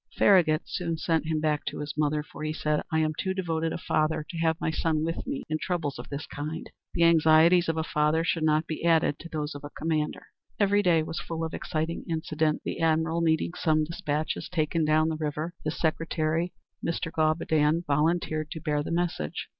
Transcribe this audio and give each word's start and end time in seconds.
Farragut 0.17 0.63
soon 0.65 0.97
sent 0.97 1.27
him 1.27 1.39
back 1.39 1.63
to 1.65 1.77
his 1.77 1.93
mother; 1.95 2.23
for 2.23 2.41
he 2.43 2.53
said, 2.53 2.81
"I 2.91 2.97
am 3.01 3.13
too 3.19 3.35
devoted 3.35 3.71
a 3.71 3.77
father 3.77 4.25
to 4.31 4.37
have 4.39 4.59
my 4.59 4.71
son 4.71 5.03
with 5.05 5.27
me 5.27 5.43
in 5.47 5.59
troubles 5.61 5.99
of 5.99 6.09
this 6.09 6.25
kind. 6.25 6.71
The 6.95 7.03
anxieties 7.03 7.69
of 7.69 7.77
a 7.77 7.83
father 7.83 8.23
should 8.23 8.41
not 8.41 8.65
be 8.65 8.83
added 8.83 9.19
to 9.19 9.29
those 9.29 9.53
of 9.53 9.63
a 9.63 9.69
commander." 9.69 10.25
Every 10.59 10.81
day 10.81 11.03
was 11.03 11.19
full 11.19 11.43
of 11.43 11.53
exciting 11.53 12.03
incident. 12.09 12.63
The 12.65 12.79
admiral 12.79 13.21
needing 13.21 13.53
some 13.53 13.83
despatches 13.83 14.49
taken 14.49 14.85
down 14.85 15.09
the 15.09 15.17
river, 15.17 15.53
his 15.63 15.79
secretary, 15.79 16.51
Mr. 16.83 17.11
Gabaudan, 17.11 17.83
volunteered 17.85 18.49
to 18.49 18.59
bear 18.59 18.81
the 18.81 18.89
message. 18.89 19.49